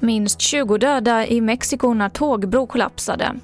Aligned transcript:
Minst 0.00 0.40
20 0.40 0.78
döda 0.78 1.26
i 1.26 1.40
Mexiko 1.40 1.94
när 1.94 2.08
tågbro 2.08 2.66
kollapsade. 2.66 3.34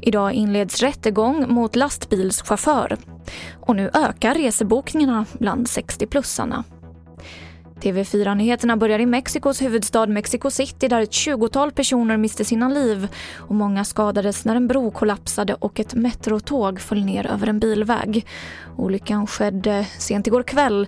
Idag 0.00 0.32
inleds 0.32 0.82
rättegång 0.82 1.52
mot 1.54 1.76
lastbilschaufför. 1.76 2.96
Och 3.60 3.76
nu 3.76 3.90
ökar 3.94 4.34
resebokningarna 4.34 5.26
bland 5.32 5.66
60-plussarna. 5.66 6.64
TV4-nyheterna 7.80 8.76
börjar 8.76 8.98
i 8.98 9.06
Mexikos 9.06 9.62
huvudstad 9.62 10.06
Mexico 10.06 10.50
City 10.50 10.88
där 10.88 11.00
ett 11.00 11.10
20-tal 11.10 11.72
personer 11.72 12.16
miste 12.16 12.44
sina 12.44 12.68
liv 12.68 13.08
och 13.36 13.54
många 13.54 13.84
skadades 13.84 14.44
när 14.44 14.56
en 14.56 14.66
bro 14.66 14.90
kollapsade 14.90 15.54
och 15.54 15.80
ett 15.80 15.94
metrotåg 15.94 16.80
föll 16.80 17.04
ner 17.04 17.26
över 17.26 17.46
en 17.46 17.58
bilväg. 17.58 18.26
Olyckan 18.76 19.26
skedde 19.26 19.86
sent 19.98 20.26
igår 20.26 20.42
kväll 20.42 20.86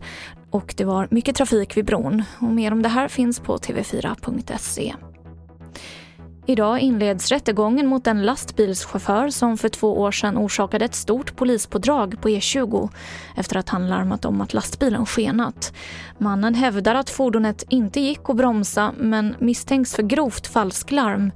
och 0.51 0.75
det 0.77 0.85
var 0.85 1.09
mycket 1.11 1.37
trafik 1.37 1.77
vid 1.77 1.85
bron. 1.85 2.23
Och 2.41 2.53
mer 2.53 2.73
om 2.73 2.83
det 2.83 2.89
här 2.89 3.09
finns 3.09 3.41
på 3.41 3.57
tv4.se. 3.57 4.95
Idag 6.51 6.81
inleds 6.81 7.29
rättegången 7.29 7.87
mot 7.87 8.07
en 8.07 8.23
lastbilschaufför 8.23 9.29
som 9.29 9.59
för 9.59 9.69
två 9.69 10.01
år 10.01 10.11
sedan 10.11 10.39
orsakade 10.39 10.85
ett 10.85 10.95
stort 10.95 11.37
polispådrag 11.37 12.21
på 12.23 12.29
E20 12.29 12.89
efter 13.37 13.57
att 13.57 13.69
han 13.69 13.89
larmat 13.89 14.25
om 14.25 14.41
att 14.41 14.55
lastbilen 14.55 15.07
skenat. 15.07 15.75
Mannen 16.19 16.55
hävdar 16.55 16.95
att 16.95 17.11
fordonet 17.11 17.65
inte 17.69 18.01
gick 18.01 18.21
att 18.31 18.37
bromsa 18.37 18.93
men 18.99 19.35
misstänks 19.39 19.95
för 19.95 20.03
grovt 20.03 20.47
falsklarm 20.47 21.33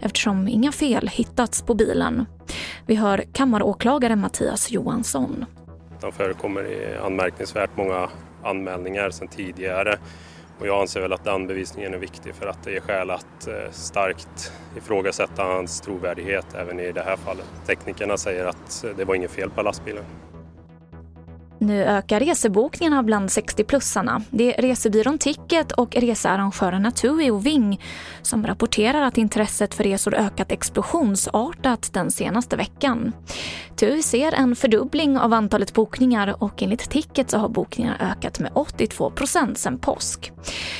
eftersom 0.00 0.48
inga 0.48 0.72
fel 0.72 1.08
hittats 1.08 1.62
på 1.62 1.74
bilen. 1.74 2.26
Vi 2.86 2.94
hör 2.94 3.24
kammaråklagare 3.32 4.16
Mattias 4.16 4.70
Johansson. 4.70 5.44
Det 6.00 6.12
förekommer 6.12 6.66
anmärkningsvärt 7.06 7.76
många 7.76 8.08
anmälningar 8.42 9.10
sedan 9.10 9.28
tidigare 9.28 9.98
och 10.64 10.68
jag 10.68 10.80
anser 10.80 11.00
väl 11.00 11.12
att 11.12 11.24
den 11.24 11.46
bevisningen 11.46 11.94
är 11.94 11.98
viktig 11.98 12.34
för 12.34 12.46
att 12.46 12.62
det 12.62 12.76
är 12.76 12.80
skäl 12.80 13.10
att 13.10 13.48
eh, 13.48 13.70
starkt 13.72 14.52
ifrågasätta 14.76 15.42
hans 15.44 15.80
trovärdighet 15.80 16.54
även 16.54 16.80
i 16.80 16.92
det 16.92 17.02
här 17.02 17.16
fallet. 17.16 17.46
Teknikerna 17.66 18.16
säger 18.16 18.44
att 18.44 18.84
det 18.96 19.04
var 19.04 19.14
inget 19.14 19.30
fel 19.30 19.50
på 19.50 19.62
lastbilen. 19.62 20.04
Nu 21.58 21.84
ökar 21.84 22.20
resebokningarna 22.20 23.02
bland 23.02 23.28
60-plussarna. 23.28 24.22
Det 24.30 24.58
är 24.58 24.62
resebyrån 24.62 25.18
Ticket 25.18 25.72
och 25.72 25.96
researrangörerna 25.96 26.90
TUI 26.90 27.30
och 27.30 27.46
Ving 27.46 27.80
som 28.22 28.46
rapporterar 28.46 29.02
att 29.02 29.18
intresset 29.18 29.74
för 29.74 29.84
resor 29.84 30.14
ökat 30.14 30.52
explosionsartat 30.52 31.90
den 31.92 32.10
senaste 32.10 32.56
veckan. 32.56 33.12
TUI 33.84 34.02
ser 34.02 34.32
en 34.32 34.56
fördubbling 34.56 35.18
av 35.18 35.32
antalet 35.32 35.74
bokningar 35.74 36.42
och 36.42 36.62
enligt 36.62 36.90
Ticket 36.90 37.30
så 37.30 37.38
har 37.38 37.48
bokningarna 37.48 37.96
ökat 38.12 38.40
med 38.40 38.50
82 38.54 39.10
procent 39.10 39.58
sedan 39.58 39.78
påsk. 39.78 40.32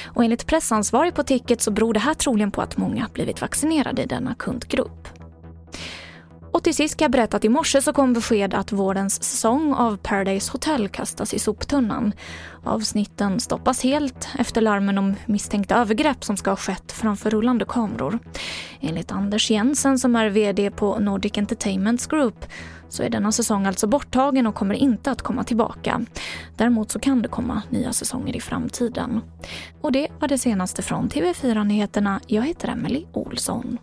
Och 0.06 0.24
enligt 0.24 0.46
pressansvarig 0.46 1.14
på 1.14 1.22
Ticket 1.22 1.62
så 1.62 1.70
beror 1.70 1.94
det 1.94 2.00
här 2.00 2.14
troligen 2.14 2.50
på 2.50 2.62
att 2.62 2.76
många 2.76 3.08
blivit 3.12 3.40
vaccinerade 3.40 4.02
i 4.02 4.06
denna 4.06 4.34
kundgrupp. 4.34 5.08
Och 6.52 6.62
till 6.62 6.74
sist 6.74 6.96
kan 6.96 7.04
jag 7.04 7.12
berätta 7.12 7.36
att 7.36 7.44
i 7.44 7.48
morse 7.48 7.82
så 7.82 7.92
kom 7.92 8.12
besked 8.12 8.54
att 8.54 8.72
vårens 8.72 9.22
säsong 9.22 9.74
av 9.74 9.96
Paradise 9.96 10.52
Hotel 10.52 10.88
kastas 10.88 11.34
i 11.34 11.38
soptunnan. 11.38 12.12
Avsnitten 12.64 13.40
stoppas 13.40 13.82
helt 13.82 14.28
efter 14.38 14.60
larmen 14.60 14.98
om 14.98 15.14
misstänkta 15.26 15.76
övergrepp 15.76 16.24
som 16.24 16.36
ska 16.36 16.50
ha 16.50 16.56
skett 16.56 16.92
framför 16.92 17.30
rullande 17.30 17.64
kameror. 17.64 18.18
Enligt 18.84 19.12
Anders 19.12 19.50
Jensen 19.50 19.98
som 19.98 20.16
är 20.16 20.30
VD 20.30 20.70
på 20.70 20.98
Nordic 20.98 21.38
Entertainment 21.38 22.08
Group 22.08 22.46
så 22.88 23.02
är 23.02 23.10
denna 23.10 23.32
säsong 23.32 23.66
alltså 23.66 23.86
borttagen 23.86 24.46
och 24.46 24.54
kommer 24.54 24.74
inte 24.74 25.10
att 25.10 25.22
komma 25.22 25.44
tillbaka. 25.44 26.04
Däremot 26.56 26.90
så 26.90 26.98
kan 26.98 27.22
det 27.22 27.28
komma 27.28 27.62
nya 27.70 27.92
säsonger 27.92 28.36
i 28.36 28.40
framtiden. 28.40 29.20
Och 29.80 29.92
det 29.92 30.08
var 30.20 30.28
det 30.28 30.38
senaste 30.38 30.82
från 30.82 31.08
TV4 31.08 31.64
Nyheterna. 31.64 32.20
Jag 32.26 32.42
heter 32.42 32.68
Emily 32.68 33.04
Olsson. 33.12 33.78